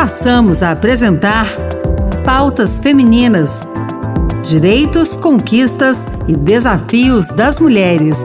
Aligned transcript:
passamos 0.00 0.62
a 0.62 0.70
apresentar 0.70 1.46
Pautas 2.24 2.78
Femininas: 2.78 3.68
Direitos, 4.42 5.14
Conquistas 5.14 6.06
e 6.26 6.34
Desafios 6.34 7.26
das 7.26 7.60
Mulheres. 7.60 8.16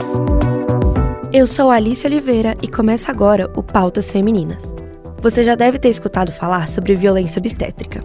Eu 1.33 1.45
sou 1.45 1.69
Alice 1.69 2.07
Oliveira 2.07 2.53
e 2.63 2.67
começa 2.69 3.11
agora 3.11 3.51
o 3.57 3.61
Pautas 3.61 4.09
Femininas. 4.09 4.63
Você 5.17 5.43
já 5.43 5.53
deve 5.53 5.77
ter 5.77 5.89
escutado 5.89 6.31
falar 6.31 6.69
sobre 6.69 6.95
violência 6.95 7.39
obstétrica. 7.39 8.01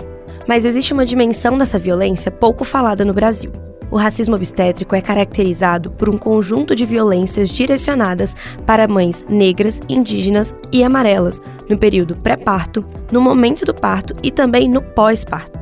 Mas 0.48 0.64
existe 0.64 0.92
uma 0.92 1.06
dimensão 1.06 1.56
dessa 1.56 1.78
violência 1.78 2.32
pouco 2.32 2.64
falada 2.64 3.04
no 3.04 3.14
Brasil. 3.14 3.52
O 3.90 3.96
racismo 3.96 4.36
obstétrico 4.36 4.94
é 4.94 5.00
caracterizado 5.00 5.90
por 5.90 6.08
um 6.08 6.16
conjunto 6.16 6.76
de 6.76 6.86
violências 6.86 7.48
direcionadas 7.48 8.36
para 8.64 8.86
mães 8.86 9.24
negras, 9.28 9.80
indígenas 9.88 10.54
e 10.70 10.84
amarelas 10.84 11.40
no 11.68 11.76
período 11.76 12.14
pré-parto, 12.14 12.80
no 13.10 13.20
momento 13.20 13.64
do 13.64 13.74
parto 13.74 14.14
e 14.22 14.30
também 14.30 14.68
no 14.68 14.80
pós-parto. 14.80 15.58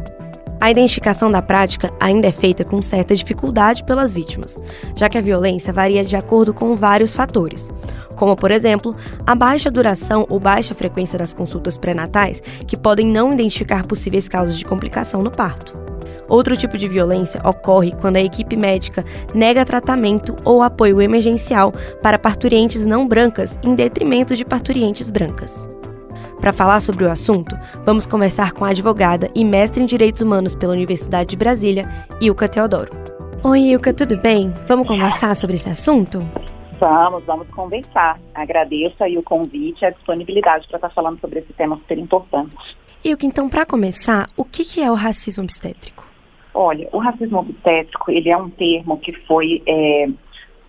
A 0.61 0.71
identificação 0.71 1.31
da 1.31 1.41
prática 1.41 1.91
ainda 2.01 2.27
é 2.27 2.33
feita 2.33 2.65
com 2.65 2.83
certa 2.83 3.15
dificuldade 3.15 3.85
pelas 3.85 4.13
vítimas, 4.13 4.63
já 4.97 5.09
que 5.09 5.17
a 5.17 5.23
violência 5.23 5.73
varia 5.73 6.05
de 6.05 6.17
acordo 6.17 6.53
com 6.53 6.75
vários 6.75 7.15
fatores, 7.15 7.71
como, 8.17 8.35
por 8.35 8.51
exemplo, 8.51 8.93
a 9.25 9.37
baixa 9.37 9.71
duração 9.71 10.27
ou 10.29 10.41
baixa 10.41 10.75
frequência 10.75 11.19
das 11.19 11.33
consultas 11.33 11.79
pré-natais, 11.79 12.43
que 12.67 12.77
podem 12.77 13.07
não 13.07 13.33
identificar 13.33 13.87
possíveis 13.87 14.29
causas 14.29 14.59
de 14.59 14.65
complicação 14.65 15.23
no 15.23 15.31
parto. 15.31 15.88
Outro 16.29 16.57
tipo 16.57 16.77
de 16.77 16.89
violência 16.89 17.41
ocorre 17.45 17.93
quando 17.93 18.17
a 18.17 18.21
equipe 18.21 18.57
médica 18.57 19.03
nega 19.35 19.65
tratamento 19.65 20.37
ou 20.45 20.63
apoio 20.63 21.01
emergencial 21.01 21.73
para 22.03 22.19
parturientes 22.19 22.87
não 22.87 23.09
brancas 23.09 23.59
em 23.63 23.75
detrimento 23.75 24.37
de 24.37 24.45
parturientes 24.45 25.11
brancas. 25.11 25.67
Para 26.39 26.53
falar 26.53 26.81
sobre 26.81 27.05
o 27.05 27.11
assunto, 27.11 27.59
vamos 27.85 28.07
conversar 28.07 28.53
com 28.53 28.65
a 28.65 28.69
advogada 28.69 29.31
e 29.35 29.45
mestre 29.45 29.83
em 29.83 29.87
Direitos 29.87 30.21
Humanos 30.21 30.55
pela 30.55 30.75
Universidade 30.75 31.31
de 31.31 31.37
Brasília, 31.37 31.85
Ilka 32.21 32.49
Teodoro. 32.49 32.91
Oi, 33.43 33.61
Ilka, 33.61 33.93
tudo 33.93 34.17
bem? 34.17 34.53
Vamos 34.67 34.87
conversar 34.87 35.35
sobre 35.35 35.57
esse 35.57 35.69
assunto? 35.69 36.25
Vamos, 36.79 37.25
vamos 37.25 37.49
conversar. 37.49 38.21
Agradeço 38.35 39.03
aí 39.03 39.19
o 39.19 39.23
convite 39.23 39.83
e 39.83 39.87
a 39.87 39.91
disponibilidade 39.91 40.69
para 40.69 40.77
estar 40.77 40.91
falando 40.91 41.21
sobre 41.21 41.41
esse 41.41 41.53
tema 41.55 41.77
super 41.77 41.99
importante. 41.99 42.57
Ilka, 43.05 43.27
então, 43.27 43.49
para 43.49 43.67
começar, 43.67 44.29
o 44.37 44.45
que 44.45 44.81
é 44.81 44.91
o 44.91 44.95
racismo 44.95 45.43
obstétrico? 45.43 46.08
Olha, 46.61 46.89
o 46.91 46.99
racismo 46.99 47.39
obstétrico, 47.39 48.11
ele 48.11 48.31
é 48.31 48.37
um 48.37 48.51
termo 48.51 48.99
que 48.99 49.13
foi 49.13 49.63
é, 49.65 50.09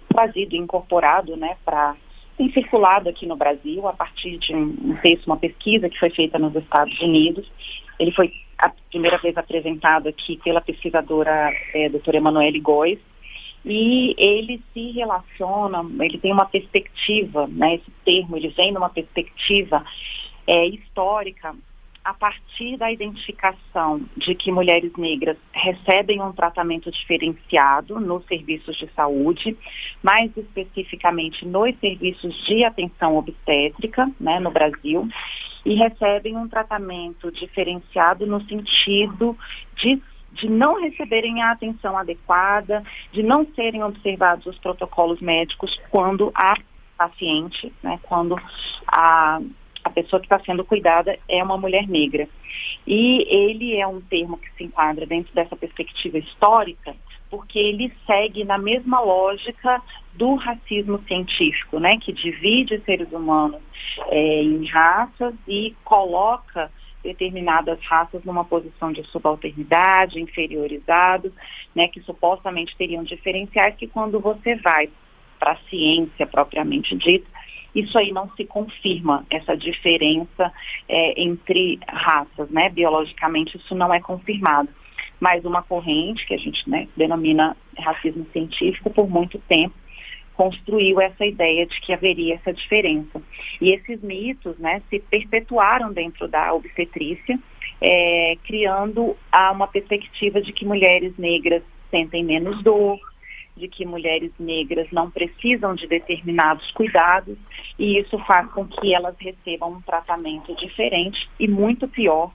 trazido 0.07 0.55
incorporado, 0.55 1.35
né, 1.35 1.57
para 1.65 1.95
tem 2.37 2.51
circulado 2.51 3.09
aqui 3.09 3.25
no 3.25 3.35
Brasil 3.35 3.87
a 3.87 3.93
partir 3.93 4.37
de 4.37 4.53
um 4.53 4.95
texto, 5.01 5.25
uma 5.25 5.37
pesquisa 5.37 5.89
que 5.89 5.97
foi 5.97 6.11
feita 6.11 6.37
nos 6.37 6.55
Estados 6.55 7.01
Unidos. 7.01 7.51
Ele 7.97 8.11
foi 8.11 8.31
a 8.59 8.71
primeira 8.91 9.17
vez 9.17 9.35
apresentado 9.35 10.07
aqui 10.07 10.37
pela 10.43 10.61
pesquisadora 10.61 11.51
é, 11.73 11.89
doutora 11.89 12.17
Emanuele 12.17 12.59
Góes, 12.59 12.99
e 13.65 14.13
ele 14.15 14.61
se 14.71 14.91
relaciona, 14.91 15.83
ele 16.05 16.19
tem 16.19 16.31
uma 16.31 16.45
perspectiva, 16.45 17.47
né, 17.47 17.75
esse 17.75 17.91
termo, 18.05 18.37
ele 18.37 18.49
vem 18.49 18.71
numa 18.71 18.89
perspectiva 18.89 19.83
é, 20.45 20.67
histórica 20.67 21.55
a 22.03 22.13
partir 22.13 22.77
da 22.77 22.91
identificação 22.91 24.01
de 24.15 24.33
que 24.33 24.51
mulheres 24.51 24.91
negras 24.97 25.37
recebem 25.51 26.21
um 26.21 26.31
tratamento 26.31 26.89
diferenciado 26.91 27.99
nos 27.99 28.25
serviços 28.25 28.75
de 28.77 28.87
saúde, 28.93 29.57
mais 30.01 30.35
especificamente 30.35 31.45
nos 31.45 31.77
serviços 31.79 32.33
de 32.45 32.63
atenção 32.63 33.17
obstétrica, 33.17 34.09
né, 34.19 34.39
no 34.39 34.51
Brasil, 34.51 35.07
e 35.65 35.75
recebem 35.75 36.37
um 36.37 36.47
tratamento 36.47 37.31
diferenciado 37.31 38.25
no 38.25 38.41
sentido 38.45 39.37
de 39.75 40.01
de 40.31 40.47
não 40.47 40.79
receberem 40.79 41.41
a 41.41 41.51
atenção 41.51 41.97
adequada, 41.97 42.83
de 43.11 43.23
não 43.23 43.47
serem 43.55 43.83
observados 43.83 44.45
os 44.45 44.59
protocolos 44.59 45.19
médicos 45.19 45.75
quando 45.89 46.31
a 46.35 46.53
paciente, 46.95 47.73
né, 47.81 47.99
quando 48.03 48.35
a, 48.87 49.39
a 49.89 49.91
pessoa 49.91 50.19
que 50.19 50.25
está 50.27 50.39
sendo 50.39 50.63
cuidada 50.63 51.17
é 51.27 51.43
uma 51.43 51.57
mulher 51.57 51.87
negra. 51.87 52.27
E 52.85 53.25
ele 53.27 53.75
é 53.75 53.85
um 53.85 53.99
termo 53.99 54.37
que 54.37 54.51
se 54.55 54.63
enquadra 54.63 55.05
dentro 55.05 55.33
dessa 55.33 55.55
perspectiva 55.55 56.17
histórica, 56.17 56.95
porque 57.29 57.59
ele 57.59 57.91
segue 58.05 58.43
na 58.43 58.57
mesma 58.57 58.99
lógica 59.01 59.81
do 60.13 60.35
racismo 60.35 60.99
científico, 61.07 61.79
né, 61.79 61.97
que 61.97 62.11
divide 62.11 62.79
seres 62.81 63.11
humanos 63.11 63.61
é, 64.07 64.43
em 64.43 64.65
raças 64.65 65.33
e 65.47 65.75
coloca 65.83 66.71
determinadas 67.03 67.79
raças 67.83 68.23
numa 68.25 68.43
posição 68.43 68.91
de 68.91 69.03
subalternidade, 69.05 70.19
inferiorizado, 70.19 71.31
né, 71.73 71.87
que 71.87 72.01
supostamente 72.01 72.75
teriam 72.75 73.03
diferenciais 73.03 73.75
que 73.75 73.87
quando 73.87 74.19
você 74.19 74.55
vai 74.55 74.89
para 75.39 75.53
a 75.53 75.69
ciência 75.69 76.27
propriamente 76.27 76.95
dita, 76.97 77.27
isso 77.73 77.97
aí 77.97 78.11
não 78.11 78.29
se 78.35 78.45
confirma, 78.45 79.25
essa 79.29 79.55
diferença 79.55 80.51
é, 80.87 81.21
entre 81.21 81.79
raças, 81.87 82.49
né? 82.49 82.69
Biologicamente 82.69 83.57
isso 83.57 83.75
não 83.75 83.93
é 83.93 83.99
confirmado. 83.99 84.69
Mas 85.19 85.43
uma 85.45 85.61
corrente, 85.61 86.25
que 86.25 86.33
a 86.33 86.37
gente 86.37 86.67
né, 86.69 86.87
denomina 86.95 87.55
racismo 87.77 88.25
científico, 88.31 88.89
por 88.89 89.09
muito 89.09 89.37
tempo, 89.39 89.75
construiu 90.33 91.01
essa 91.01 91.25
ideia 91.25 91.65
de 91.65 91.81
que 91.81 91.91
haveria 91.91 92.35
essa 92.35 92.53
diferença. 92.53 93.21
E 93.59 93.71
esses 93.71 94.01
mitos 94.01 94.57
né, 94.57 94.81
se 94.89 94.99
perpetuaram 94.99 95.91
dentro 95.91 96.29
da 96.29 96.53
obstetrícia, 96.53 97.37
é, 97.81 98.37
criando 98.45 99.17
uma 99.53 99.67
perspectiva 99.67 100.41
de 100.41 100.53
que 100.53 100.65
mulheres 100.65 101.17
negras 101.17 101.61
sentem 101.91 102.23
menos 102.23 102.63
dor, 102.63 102.99
de 103.59 103.67
que 103.67 103.85
mulheres 103.85 104.31
negras 104.39 104.87
não 104.91 105.11
precisam 105.11 105.75
de 105.75 105.85
determinados 105.85 106.71
cuidados 106.71 107.37
e 107.77 107.99
isso 107.99 108.17
faz 108.19 108.49
com 108.51 108.65
que 108.65 108.95
elas 108.95 109.15
recebam 109.19 109.73
um 109.73 109.81
tratamento 109.81 110.55
diferente 110.55 111.29
e 111.39 111.47
muito 111.47 111.87
pior. 111.87 112.31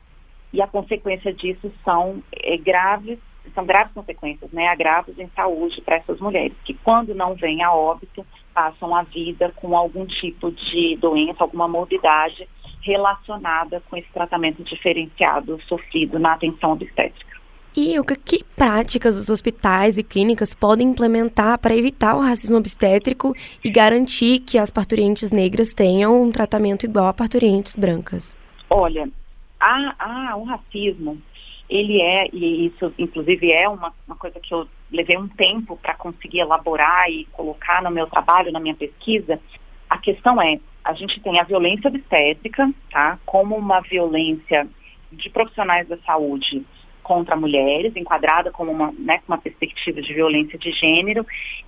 E 0.53 0.63
a 0.63 0.67
consequência 0.67 1.33
disso 1.33 1.73
são 1.83 2.23
é, 2.33 2.57
graves, 2.57 3.19
são 3.55 3.67
graves 3.67 3.93
consequências, 3.93 4.53
né, 4.53 4.69
agravos 4.69 5.19
em 5.19 5.29
saúde 5.35 5.81
para 5.81 5.97
essas 5.97 6.21
mulheres, 6.21 6.57
que 6.65 6.75
quando 6.75 7.15
não 7.15 7.35
vêm 7.35 7.63
a 7.63 7.75
óbito, 7.75 8.25
passam 8.55 8.95
a 8.95 9.03
vida 9.03 9.53
com 9.57 9.77
algum 9.77 10.07
tipo 10.07 10.53
de 10.53 10.97
doença, 10.97 11.43
alguma 11.43 11.67
morbidade 11.67 12.49
relacionada 12.83 13.83
com 13.89 13.97
esse 13.97 14.09
tratamento 14.13 14.63
diferenciado 14.63 15.61
sofrido 15.63 16.19
na 16.19 16.35
atenção 16.35 16.73
obstétrica. 16.73 17.34
E 17.77 17.99
o 17.99 18.05
que 18.05 18.45
práticas 18.57 19.17
os 19.17 19.29
hospitais 19.29 19.99
e 19.99 20.05
clínicas 20.05 20.55
podem 20.55 20.91
implementar 20.91 21.59
para 21.59 21.75
evitar 21.75 22.15
o 22.15 22.21
racismo 22.21 22.57
obstétrico 22.57 23.35
e 23.65 23.69
garantir 23.69 24.39
que 24.41 24.57
as 24.57 24.71
parturientes 24.71 25.33
negras 25.33 25.75
tenham 25.75 26.23
um 26.23 26.31
tratamento 26.31 26.87
igual 26.87 27.09
a 27.09 27.13
parturientes 27.13 27.75
brancas? 27.75 28.37
Olha, 28.71 29.09
a, 29.59 30.37
o 30.37 30.45
racismo, 30.45 31.21
ele 31.69 32.01
é, 32.01 32.29
e 32.33 32.67
isso 32.67 32.95
inclusive 32.97 33.51
é 33.51 33.69
uma, 33.69 33.93
uma 34.07 34.17
coisa 34.17 34.39
que 34.39 34.55
eu 34.55 34.69
levei 34.93 35.19
um 35.19 35.27
tempo 35.27 35.77
para 35.77 35.95
conseguir 35.95 36.41
elaborar 36.41 37.11
e 37.11 37.25
colocar 37.33 37.83
no 37.83 37.91
meu 37.91 38.07
trabalho, 38.07 38.53
na 38.53 38.61
minha 38.61 38.77
pesquisa, 38.77 39.41
a 39.91 39.99
questão 39.99 40.41
é, 40.41 40.61
a 40.85 40.93
gente 40.93 41.19
tem 41.19 41.41
a 41.41 41.45
violência 41.45 41.89
obstétrica, 41.89 42.71
tá, 42.93 43.19
como 43.27 43.57
uma 43.57 43.81
violência 43.81 44.69
de 45.11 45.29
profissionais 45.31 45.89
da 45.89 45.97
saúde 45.99 46.65
contra 47.05 47.37
mulheres, 47.37 47.95
enquadrada 47.95 48.51
como 48.51 48.73
uma, 48.73 48.93
né, 48.99 49.21
uma 49.29 49.39
perspectiva 49.39 50.03
de 50.03 50.13
violência 50.13 50.59
de 50.59 50.73
gênero, 50.73 51.25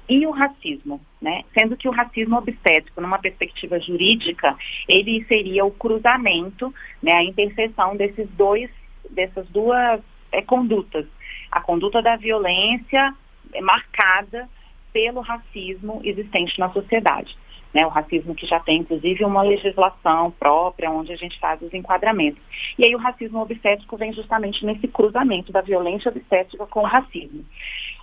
e 0.09 0.27
o 0.27 0.31
racismo, 0.31 1.01
né? 1.23 1.45
Sendo 1.55 1.77
que 1.77 1.89
o 1.89 1.93
racismo 1.93 2.37
obstétrico, 2.37 3.01
numa 3.01 3.19
perspectiva 3.19 3.79
jurídica, 3.79 4.57
ele 4.89 5.25
seria 5.27 5.65
o 5.65 5.71
cruzamento, 5.71 6.75
né, 7.03 7.13
a 7.13 7.23
interseção 7.23 7.97
desses 7.97 8.29
dois, 8.31 8.71
dessas 9.11 9.47
duas 9.51 10.01
é, 10.33 10.43
condutas. 10.43 11.07
A 11.53 11.61
conduta 11.61 12.03
da 12.03 12.17
violência 12.17 13.15
marcada 13.63 14.49
pelo 14.93 15.21
racismo 15.21 16.01
existente 16.03 16.59
na 16.59 16.71
sociedade 16.71 17.37
né, 17.77 17.85
o 17.85 17.91
racismo 17.91 18.35
que 18.35 18.47
já 18.47 18.59
tem, 18.59 18.79
inclusive, 18.79 19.23
uma 19.23 19.43
legislação 19.43 20.31
própria 20.31 20.91
onde 20.91 21.13
a 21.13 21.17
gente 21.17 21.39
faz 21.39 21.61
os 21.61 21.75
enquadramentos. 21.75 22.43
E 22.79 22.83
aí 22.87 22.95
o 22.95 22.99
racismo 22.99 23.39
obstétrico 23.39 23.99
vem 23.99 24.15
justamente 24.15 24.65
nesse 24.65 24.89
cruzamento 24.89 25.53
da 25.53 25.61
violência 25.61 26.11
obstétrica 26.11 26.67
com 26.67 26.81
o 26.81 26.87
racismo. 26.87 27.45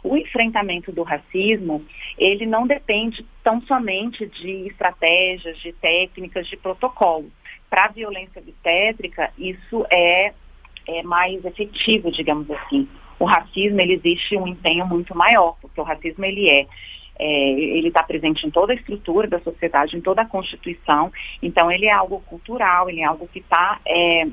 O 0.04 0.16
enfrentamento 0.16 0.92
do 0.92 1.02
racismo, 1.02 1.84
ele 2.20 2.46
não 2.46 2.68
depende 2.68 3.26
tão 3.44 3.60
somente 3.62 4.28
de 4.28 4.68
estratégias, 4.68 5.58
de 5.58 5.74
técnicas, 5.74 6.46
de 6.46 6.56
protocolo. 6.56 7.32
Para 7.68 7.86
a 7.86 7.92
violência 7.92 8.40
obstétrica, 8.40 9.32
isso 9.40 9.84
é, 9.90 10.34
é 10.88 11.02
mais 11.02 11.44
efetivo, 11.44 12.12
digamos 12.12 12.48
assim. 12.52 12.88
O 13.18 13.26
racismo, 13.26 13.82
ele 13.82 13.94
existe 13.94 14.38
um 14.38 14.46
empenho 14.46 14.86
muito 14.86 15.18
maior, 15.18 15.58
porque 15.60 15.82
o 15.82 15.84
racismo, 15.84 16.24
ele 16.26 16.48
é 16.48 16.68
é, 17.18 17.52
ele 17.52 17.90
está 17.90 18.04
presente 18.04 18.46
em 18.46 18.52
toda 18.52 18.74
a 18.74 18.76
estrutura 18.76 19.28
da 19.28 19.40
sociedade, 19.40 19.96
em 19.96 20.02
toda 20.02 20.22
a 20.22 20.28
Constituição. 20.28 21.12
Então, 21.42 21.72
ele 21.72 21.86
é 21.86 21.92
algo 21.92 22.20
cultural, 22.22 22.90
ele 22.90 23.02
é 23.02 23.06
algo 23.06 23.28
que 23.28 23.40
está 23.40 23.80
é, 23.86 24.28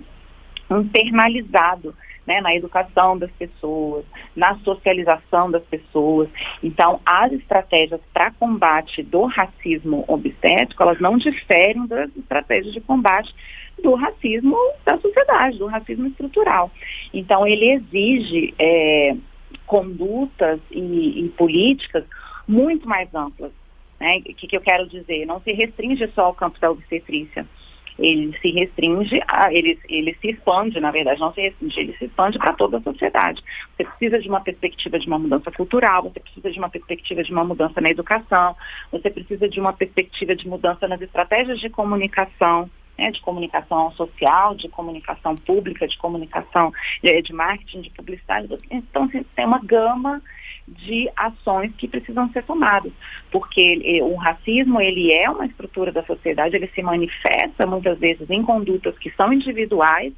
internalizado 0.71 1.95
né, 2.27 2.41
na 2.41 2.55
educação 2.55 3.19
das 3.19 3.31
pessoas, 3.33 4.05
na 4.37 4.55
socialização 4.59 5.51
das 5.51 5.65
pessoas. 5.65 6.29
Então, 6.63 7.01
as 7.05 7.33
estratégias 7.33 8.01
para 8.13 8.31
combate 8.31 9.03
do 9.03 9.25
racismo 9.25 10.05
obstétrico, 10.07 10.83
elas 10.83 11.01
não 11.01 11.19
diferem 11.19 11.87
das 11.87 12.15
estratégias 12.17 12.73
de 12.73 12.81
combate 12.81 13.35
do 13.83 13.95
racismo 13.95 14.57
da 14.85 14.99
sociedade, 14.99 15.59
do 15.59 15.67
racismo 15.67 16.07
estrutural. 16.07 16.71
Então, 17.13 17.47
ele 17.47 17.71
exige 17.71 18.55
é, 18.59 19.17
condutas 19.67 20.61
e, 20.71 21.25
e, 21.25 21.29
políticas 21.31 22.05
muito 22.51 22.89
mais 22.89 23.13
amplas. 23.15 23.53
Né? 23.99 24.19
O 24.19 24.23
que, 24.23 24.47
que 24.47 24.57
eu 24.57 24.61
quero 24.61 24.89
dizer? 24.89 25.27
Não 25.27 25.41
se 25.41 25.53
restringe 25.53 26.07
só 26.15 26.27
ao 26.27 26.35
campo 26.35 26.59
da 26.59 26.71
obstetrícia 26.71 27.47
ele 28.01 28.37
se 28.41 28.51
restringe, 28.51 29.21
a, 29.29 29.53
ele, 29.53 29.79
ele 29.89 30.17
se 30.21 30.31
expande, 30.31 30.81
na 30.81 30.91
verdade, 30.91 31.21
não 31.21 31.33
se 31.35 31.41
restringe, 31.41 31.81
ele 31.81 31.97
se 31.99 32.07
expande 32.07 32.39
para 32.39 32.55
toda 32.55 32.79
a 32.79 32.83
sociedade. 32.83 33.43
Você 33.77 33.85
precisa 33.85 34.19
de 34.19 34.29
uma 34.29 34.41
perspectiva 34.41 34.99
de 34.99 35.07
uma 35.07 35.19
mudança 35.19 35.51
cultural, 35.51 36.05
você 36.05 36.19
precisa 36.19 36.51
de 36.51 36.59
uma 36.59 36.71
perspectiva 36.71 37.23
de 37.23 37.31
uma 37.31 37.45
mudança 37.45 37.81
na 37.81 37.91
educação, 37.91 38.57
você 38.91 39.11
precisa 39.11 39.49
de 39.49 39.61
uma 39.61 39.73
perspectiva 39.73 40.35
de 40.35 40.49
mudança 40.49 40.89
nas 40.89 41.01
estratégias 41.01 41.61
de 41.61 41.69
comunicação, 41.69 42.71
né, 42.97 43.11
de 43.11 43.21
comunicação 43.21 43.93
social, 43.93 44.55
de 44.55 44.69
comunicação 44.69 45.35
pública, 45.35 45.87
de 45.87 45.99
comunicação 45.99 46.73
de, 47.03 47.23
de 47.23 47.33
marketing, 47.35 47.83
de 47.83 47.91
publicidade. 47.91 48.49
Então, 48.71 49.09
tem 49.09 49.45
uma 49.45 49.61
gama 49.61 50.23
de 50.71 51.11
ações 51.17 51.73
que 51.77 51.89
precisam 51.89 52.31
ser 52.31 52.45
tomadas, 52.45 52.93
porque 53.31 53.61
ele, 53.61 54.03
o 54.03 54.15
racismo 54.15 54.81
ele 54.81 55.13
é 55.13 55.29
uma 55.29 55.47
estrutura 55.47 55.91
da 55.91 56.05
sociedade, 56.05 56.57
ele 56.57 56.69
se 56.69 56.83
manifesta 56.83 57.67
muitas 57.67 57.99
vezes 57.99 58.29
em 58.31 58.43
condutas 58.43 58.97
que 58.99 59.11
são 59.11 59.33
individuais, 59.33 60.13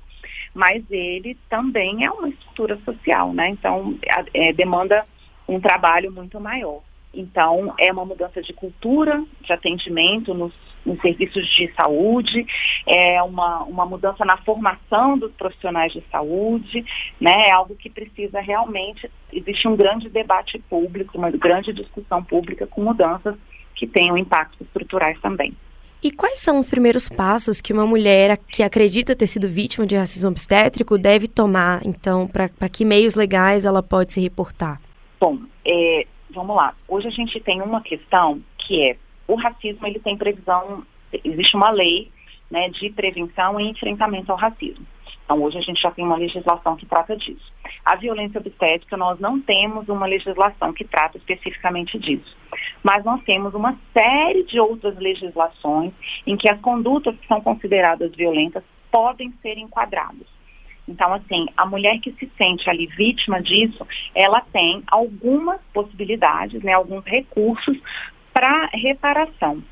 mas 0.54 0.84
ele 0.90 1.36
também 1.48 2.04
é 2.04 2.10
uma 2.10 2.28
estrutura 2.28 2.78
social, 2.84 3.32
né? 3.32 3.48
Então 3.48 3.98
é, 4.34 4.52
demanda 4.52 5.06
um 5.48 5.58
trabalho 5.58 6.12
muito 6.12 6.38
maior. 6.38 6.80
Então, 7.14 7.74
é 7.78 7.92
uma 7.92 8.04
mudança 8.04 8.40
de 8.40 8.52
cultura, 8.52 9.22
de 9.42 9.52
atendimento 9.52 10.32
nos, 10.32 10.52
nos, 10.84 11.00
serviços 11.00 11.46
de 11.48 11.70
saúde, 11.74 12.46
é 12.86 13.22
uma, 13.22 13.64
uma 13.64 13.84
mudança 13.84 14.24
na 14.24 14.38
formação 14.38 15.18
dos 15.18 15.30
profissionais 15.32 15.92
de 15.92 16.02
saúde, 16.10 16.84
né? 17.20 17.48
É 17.48 17.50
algo 17.50 17.74
que 17.76 17.90
precisa 17.90 18.40
realmente, 18.40 19.10
existe 19.32 19.68
um 19.68 19.76
grande 19.76 20.08
debate 20.08 20.58
público, 20.70 21.18
uma 21.18 21.30
grande 21.30 21.72
discussão 21.72 22.24
pública 22.24 22.66
com 22.66 22.82
mudanças 22.82 23.36
que 23.74 23.86
tenham 23.86 24.16
impactos 24.16 24.60
estruturais 24.62 25.20
também. 25.20 25.54
E 26.02 26.10
quais 26.10 26.40
são 26.40 26.58
os 26.58 26.68
primeiros 26.68 27.08
passos 27.08 27.60
que 27.60 27.72
uma 27.72 27.86
mulher 27.86 28.36
que 28.36 28.64
acredita 28.64 29.14
ter 29.14 29.28
sido 29.28 29.48
vítima 29.48 29.86
de 29.86 29.94
racismo 29.94 30.30
obstétrico 30.30 30.98
deve 30.98 31.28
tomar, 31.28 31.80
então, 31.86 32.26
para 32.26 32.68
que 32.68 32.84
meios 32.84 33.14
legais 33.14 33.64
ela 33.64 33.82
pode 33.84 34.12
se 34.12 34.20
reportar? 34.20 34.80
Bom, 35.20 35.38
é, 35.64 36.04
vamos 36.32 36.56
lá. 36.56 36.74
Hoje 36.88 37.08
a 37.08 37.10
gente 37.10 37.38
tem 37.40 37.60
uma 37.62 37.80
questão 37.80 38.42
que 38.58 38.82
é 38.82 38.96
o 39.26 39.34
racismo 39.34 39.86
ele 39.86 40.00
tem 40.00 40.16
previsão, 40.16 40.84
existe 41.24 41.56
uma 41.56 41.70
lei 41.70 42.10
né, 42.50 42.68
de 42.68 42.90
prevenção 42.90 43.58
e 43.60 43.68
enfrentamento 43.68 44.32
ao 44.32 44.38
racismo. 44.38 44.84
Então 45.24 45.42
hoje 45.42 45.58
a 45.58 45.62
gente 45.62 45.80
já 45.80 45.90
tem 45.90 46.04
uma 46.04 46.16
legislação 46.16 46.76
que 46.76 46.84
trata 46.84 47.16
disso. 47.16 47.52
A 47.84 47.96
violência 47.96 48.40
obstétrica 48.40 48.96
nós 48.96 49.18
não 49.20 49.40
temos 49.40 49.88
uma 49.88 50.06
legislação 50.06 50.72
que 50.72 50.84
trata 50.84 51.16
especificamente 51.16 51.98
disso, 51.98 52.36
mas 52.82 53.04
nós 53.04 53.22
temos 53.22 53.54
uma 53.54 53.78
série 53.92 54.42
de 54.44 54.60
outras 54.60 54.98
legislações 54.98 55.92
em 56.26 56.36
que 56.36 56.48
as 56.48 56.60
condutas 56.60 57.16
que 57.16 57.26
são 57.26 57.40
consideradas 57.40 58.14
violentas 58.14 58.62
podem 58.90 59.32
ser 59.40 59.56
enquadradas. 59.56 60.26
Então, 60.88 61.12
assim, 61.12 61.46
a 61.56 61.64
mulher 61.64 61.98
que 62.00 62.12
se 62.12 62.30
sente 62.36 62.68
ali 62.68 62.86
vítima 62.86 63.40
disso, 63.40 63.86
ela 64.14 64.40
tem 64.52 64.82
algumas 64.88 65.60
possibilidades, 65.72 66.62
né, 66.62 66.72
alguns 66.72 67.04
recursos 67.04 67.78
para 68.32 68.68
reparação. 68.72 69.62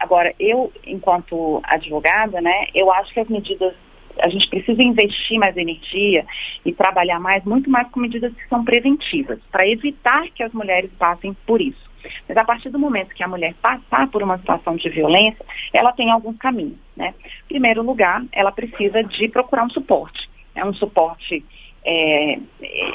agora, 0.00 0.34
eu, 0.38 0.72
enquanto 0.86 1.60
advogada, 1.64 2.40
né, 2.40 2.66
eu 2.74 2.92
acho 2.92 3.12
que 3.12 3.20
as 3.20 3.28
medidas 3.28 3.74
a 4.20 4.28
gente 4.28 4.48
precisa 4.48 4.82
investir 4.82 5.38
mais 5.38 5.56
energia 5.56 6.26
e 6.66 6.72
trabalhar 6.72 7.18
mais, 7.18 7.42
muito 7.44 7.70
mais 7.70 7.88
com 7.90 8.00
medidas 8.00 8.32
que 8.34 8.46
são 8.48 8.64
preventivas, 8.64 9.38
para 9.50 9.66
evitar 9.66 10.28
que 10.34 10.42
as 10.42 10.52
mulheres 10.52 10.90
passem 10.98 11.34
por 11.46 11.62
isso. 11.62 11.91
Mas 12.28 12.36
a 12.36 12.44
partir 12.44 12.70
do 12.70 12.78
momento 12.78 13.14
que 13.14 13.22
a 13.22 13.28
mulher 13.28 13.54
passar 13.60 14.08
por 14.08 14.22
uma 14.22 14.38
situação 14.38 14.76
de 14.76 14.88
violência, 14.88 15.44
ela 15.72 15.92
tem 15.92 16.10
alguns 16.10 16.36
caminhos. 16.36 16.78
Né? 16.96 17.14
Em 17.44 17.48
primeiro 17.48 17.82
lugar, 17.82 18.24
ela 18.32 18.52
precisa 18.52 19.02
de 19.02 19.28
procurar 19.28 19.64
um 19.64 19.70
suporte. 19.70 20.28
É 20.54 20.64
um 20.64 20.74
suporte 20.74 21.44
é, 21.84 22.38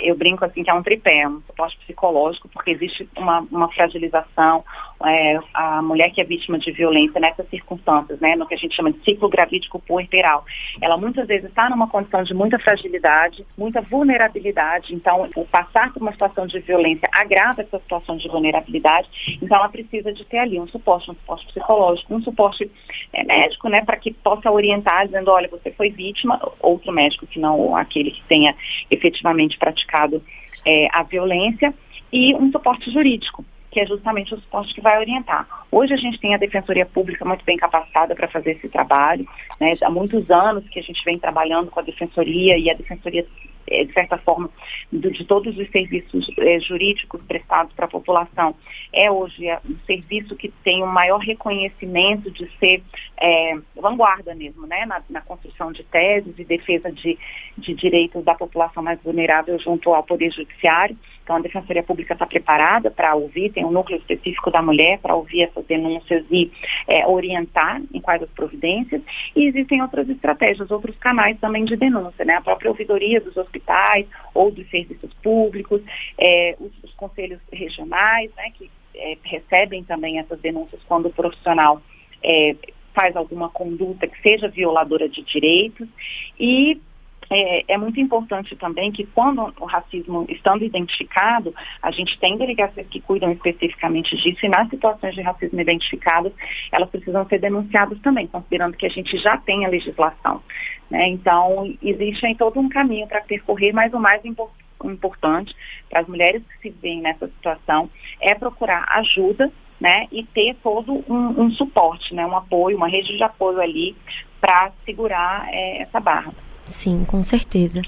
eu 0.01 0.15
brinco 0.15 0.45
assim 0.45 0.63
que 0.63 0.69
é 0.69 0.73
um 0.73 0.81
tripé, 0.81 1.27
um 1.27 1.41
suporte 1.41 1.77
psicológico, 1.79 2.47
porque 2.47 2.71
existe 2.71 3.07
uma, 3.17 3.41
uma 3.51 3.69
fragilização, 3.73 4.63
é, 5.05 5.39
a 5.53 5.81
mulher 5.81 6.11
que 6.11 6.21
é 6.21 6.23
vítima 6.23 6.57
de 6.57 6.71
violência 6.71 7.19
nessas 7.19 7.47
circunstâncias, 7.49 8.19
né, 8.19 8.35
no 8.35 8.47
que 8.47 8.55
a 8.55 8.57
gente 8.57 8.75
chama 8.75 8.91
de 8.91 9.03
ciclo 9.03 9.29
gravídico 9.29 9.79
puerperal, 9.79 10.45
ela 10.81 10.97
muitas 10.97 11.27
vezes 11.27 11.49
está 11.49 11.69
numa 11.69 11.87
condição 11.87 12.23
de 12.23 12.33
muita 12.33 12.57
fragilidade, 12.59 13.45
muita 13.57 13.81
vulnerabilidade, 13.81 14.93
então 14.93 15.29
o 15.35 15.45
passar 15.45 15.93
por 15.93 16.01
uma 16.01 16.11
situação 16.11 16.47
de 16.47 16.59
violência 16.59 17.07
agrava 17.11 17.61
essa 17.61 17.79
situação 17.79 18.17
de 18.17 18.27
vulnerabilidade, 18.27 19.07
então 19.41 19.57
ela 19.57 19.69
precisa 19.69 20.11
de 20.11 20.25
ter 20.25 20.39
ali 20.39 20.59
um 20.59 20.67
suporte, 20.67 21.11
um 21.11 21.15
suporte 21.15 21.45
psicológico, 21.47 22.15
um 22.15 22.21
suporte 22.21 22.69
é, 23.13 23.23
médico, 23.23 23.69
né, 23.69 23.83
para 23.85 23.97
que 23.97 24.13
possa 24.13 24.51
orientar, 24.51 25.05
dizendo, 25.05 25.29
olha, 25.31 25.47
você 25.47 25.71
foi 25.71 25.89
vítima, 25.89 26.39
outro 26.59 26.91
médico 26.91 27.27
que 27.27 27.39
não 27.39 27.75
aquele 27.75 28.11
que 28.11 28.23
tenha 28.23 28.55
efetivamente 28.89 29.57
praticado 29.57 30.21
é, 30.65 30.87
a 30.91 31.03
violência, 31.03 31.73
e 32.11 32.33
um 32.35 32.51
suporte 32.51 32.89
jurídico, 32.91 33.43
que 33.77 33.81
é 33.81 33.85
justamente 33.85 34.33
o 34.33 34.39
suporte 34.39 34.73
que 34.73 34.81
vai 34.81 34.97
orientar. 34.97 35.47
Hoje 35.71 35.93
a 35.93 35.97
gente 35.97 36.19
tem 36.19 36.33
a 36.33 36.37
Defensoria 36.39 36.83
Pública 36.83 37.23
muito 37.23 37.45
bem 37.45 37.57
capacitada 37.57 38.15
para 38.15 38.27
fazer 38.27 38.53
esse 38.53 38.67
trabalho. 38.69 39.23
Né? 39.59 39.75
Há 39.83 39.89
muitos 39.91 40.31
anos 40.31 40.67
que 40.69 40.79
a 40.79 40.81
gente 40.81 41.05
vem 41.05 41.19
trabalhando 41.19 41.69
com 41.69 41.79
a 41.79 41.83
Defensoria 41.83 42.57
e 42.57 42.71
a 42.71 42.73
Defensoria 42.73 43.23
é, 43.69 43.83
de 43.83 43.93
certa 43.93 44.17
forma, 44.17 44.49
de, 44.91 45.25
todos 45.25 45.57
os 45.57 45.69
serviços 45.69 46.27
é, 46.39 46.59
jurídicos 46.59 47.21
prestados 47.23 47.73
para 47.73 47.85
a 47.85 47.89
população, 47.89 48.55
é 48.93 49.11
hoje 49.11 49.47
é, 49.47 49.59
um 49.69 49.77
serviço 49.85 50.35
que 50.35 50.49
tem 50.63 50.81
o 50.81 50.87
maior 50.87 51.19
reconhecimento 51.19 52.31
de 52.31 52.49
ser 52.57 52.81
é, 53.19 53.57
vanguarda 53.75 54.33
mesmo, 54.33 54.65
né, 54.65 54.85
na, 54.85 55.03
na, 55.09 55.21
construção 55.21 55.71
de 55.71 55.83
teses 55.83 56.33
e 56.39 56.45
defesa 56.45 56.91
de, 56.91 57.17
de 57.57 57.73
direitos 57.73 58.23
da 58.23 58.33
população 58.33 58.81
mais 58.81 59.01
vulnerável 59.03 59.59
junto 59.59 59.93
ao 59.93 60.03
Poder 60.03 60.31
Judiciário. 60.31 60.97
Então, 61.27 61.35
a 61.35 61.41
Defensoria 61.41 61.83
Pública 61.83 62.13
está 62.13 62.25
preparada 62.25 62.89
para 62.89 63.13
ouvir, 63.13 63.51
tem 63.51 63.65
um 63.65 63.71
núcleo 63.71 63.99
específico 63.99 64.49
da 64.49 64.61
mulher 64.61 64.97
para 64.99 65.13
ouvir 65.13 65.41
essas 65.41 65.65
denúncias 65.65 66.23
e 66.31 66.49
é, 66.87 67.05
orientar 67.05 67.81
em 67.93 67.99
quais 67.99 68.23
as 68.23 68.29
providências. 68.29 69.01
E 69.35 69.45
existem 69.45 69.81
outras 69.81 70.07
estratégias, 70.07 70.71
outros 70.71 70.95
canais 70.95 71.37
também 71.41 71.65
de 71.65 71.75
denúncia, 71.75 72.23
né? 72.23 72.35
A 72.35 72.41
própria 72.41 72.71
ouvidoria 72.71 73.19
dos 73.19 73.35
hospitais 73.35 74.07
ou 74.33 74.49
dos 74.51 74.69
serviços 74.69 75.13
públicos, 75.15 75.81
é, 76.17 76.55
os, 76.61 76.71
os, 76.81 76.93
conselhos 76.93 77.41
regionais, 77.51 78.31
né? 78.37 78.49
Que 78.57 78.71
é, 78.95 79.17
recebem 79.21 79.83
também 79.83 80.19
essas 80.19 80.39
denúncias 80.39 80.81
quando 80.87 81.07
o 81.07 81.13
profissional 81.13 81.81
é, 82.23 82.55
faz 82.95 83.17
alguma 83.17 83.49
conduta 83.49 84.07
que 84.07 84.21
seja 84.21 84.47
violadora 84.47 85.09
de 85.09 85.21
direitos 85.23 85.89
e 86.39 86.79
é, 87.29 87.73
é, 87.73 87.77
muito 87.77 87.99
importante 87.99 88.55
também 88.55 88.91
que 88.91 89.05
quando 89.05 89.53
o 89.59 89.65
racismo 89.65 90.25
estando 90.29 90.63
identificado, 90.63 91.53
a 91.81 91.91
gente 91.91 92.17
tem 92.19 92.37
delegacias 92.37 92.87
que 92.87 93.01
cuidam 93.01 93.31
especificamente 93.31 94.15
disso 94.17 94.45
e 94.45 94.49
nas 94.49 94.69
situações 94.69 95.13
de 95.13 95.21
racismo 95.21 95.59
identificadas, 95.59 96.33
elas 96.71 96.89
precisam 96.89 97.27
ser 97.27 97.39
denunciadas 97.39 97.99
também, 97.99 98.27
considerando 98.27 98.77
que 98.77 98.85
a 98.85 98.89
gente 98.89 99.17
já 99.17 99.37
tem 99.37 99.65
a 99.65 99.69
legislação. 99.69 100.41
Né? 100.89 101.09
Então, 101.09 101.73
existe 101.81 102.25
aí 102.25 102.35
todo 102.35 102.59
um 102.59 102.69
caminho 102.69 103.07
para 103.07 103.21
percorrer, 103.21 103.73
mas 103.73 103.93
o 103.93 103.99
mais 103.99 104.23
importante 104.23 104.67
importante 104.85 105.55
para 105.89 106.01
as 106.01 106.07
mulheres 106.07 106.43
que 106.43 106.69
se 106.69 106.69
veem 106.69 107.01
nessa 107.01 107.27
situação 107.27 107.89
é 108.21 108.35
procurar 108.35 108.85
ajuda 108.89 109.51
né, 109.79 110.07
e 110.11 110.23
ter 110.23 110.55
todo 110.61 111.03
um, 111.09 111.41
um 111.41 111.51
suporte, 111.51 112.13
né, 112.13 112.25
um 112.25 112.35
apoio, 112.35 112.77
uma 112.77 112.87
rede 112.87 113.15
de 113.15 113.23
apoio 113.23 113.59
ali 113.59 113.95
para 114.39 114.71
segurar 114.85 115.47
é, 115.49 115.81
essa 115.81 115.99
barra. 115.99 116.31
Sim, 116.67 117.03
com 117.05 117.23
certeza. 117.23 117.81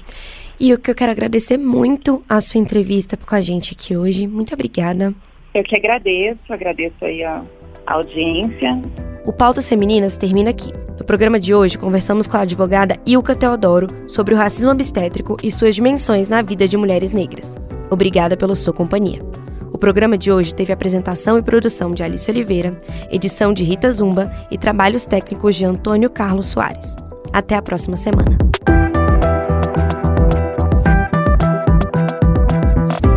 E 0.58 0.74
o 0.74 0.78
que 0.78 0.90
eu 0.90 0.94
quero 0.94 1.12
agradecer 1.12 1.56
muito 1.56 2.22
a 2.28 2.40
sua 2.40 2.60
entrevista 2.60 3.16
com 3.16 3.34
a 3.34 3.40
gente 3.40 3.74
aqui 3.74 3.96
hoje. 3.96 4.26
Muito 4.26 4.52
obrigada. 4.52 5.14
Eu 5.54 5.64
que 5.64 5.76
agradeço, 5.76 6.40
agradeço 6.48 7.02
aí 7.02 7.24
a, 7.24 7.42
audiência. 7.86 8.68
O 9.26 9.32
Pautas 9.32 9.68
Femininas 9.68 10.16
termina 10.16 10.50
aqui. 10.50 10.70
No 10.98 11.04
programa 11.04 11.40
de 11.40 11.54
hoje, 11.54 11.78
conversamos 11.78 12.26
com 12.26 12.36
a 12.36 12.42
advogada 12.42 12.98
Ilka 13.06 13.34
Teodoro 13.34 13.88
sobre 14.08 14.34
o 14.34 14.36
racismo 14.36 14.70
obstétrico 14.70 15.36
e 15.42 15.50
suas 15.50 15.74
dimensões 15.74 16.28
na 16.28 16.40
vida 16.42 16.68
de 16.68 16.76
mulheres 16.76 17.12
negras. 17.12 17.56
Obrigada 17.90 18.36
pela 18.36 18.54
sua 18.54 18.72
companhia. 18.72 19.20
O 19.72 19.78
programa 19.78 20.16
de 20.16 20.30
hoje 20.30 20.54
teve 20.54 20.72
apresentação 20.72 21.38
e 21.38 21.42
produção 21.42 21.92
de 21.92 22.02
Alice 22.02 22.30
Oliveira, 22.30 22.78
edição 23.10 23.52
de 23.52 23.64
Rita 23.64 23.90
Zumba 23.90 24.30
e 24.50 24.58
trabalhos 24.58 25.04
técnicos 25.04 25.56
de 25.56 25.64
Antônio 25.64 26.10
Carlos 26.10 26.46
Soares. 26.46 26.96
Até 27.32 27.54
a 27.54 27.62
próxima 27.62 27.96
semana. 27.96 28.36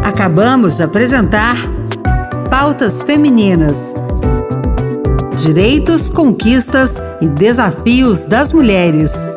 Acabamos 0.03 0.77
de 0.77 0.83
apresentar 0.83 1.55
Pautas 2.49 3.01
Femininas. 3.01 3.93
Direitos, 5.41 6.09
conquistas 6.09 6.95
e 7.19 7.27
desafios 7.27 8.23
das 8.23 8.53
mulheres. 8.53 9.32